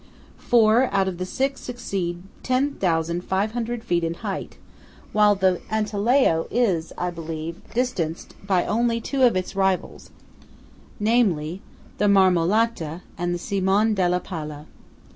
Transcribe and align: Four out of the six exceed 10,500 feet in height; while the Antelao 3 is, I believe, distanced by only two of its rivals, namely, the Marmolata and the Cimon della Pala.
Four 0.39 0.89
out 0.91 1.07
of 1.07 1.19
the 1.19 1.27
six 1.27 1.69
exceed 1.69 2.23
10,500 2.41 3.83
feet 3.83 4.03
in 4.03 4.15
height; 4.15 4.57
while 5.13 5.35
the 5.35 5.61
Antelao 5.69 6.49
3 6.49 6.57
is, 6.57 6.91
I 6.97 7.11
believe, 7.11 7.61
distanced 7.75 8.33
by 8.43 8.65
only 8.65 8.99
two 8.99 9.21
of 9.21 9.35
its 9.35 9.55
rivals, 9.55 10.09
namely, 10.99 11.61
the 11.99 12.07
Marmolata 12.07 13.01
and 13.15 13.31
the 13.31 13.37
Cimon 13.37 13.93
della 13.93 14.19
Pala. 14.21 14.65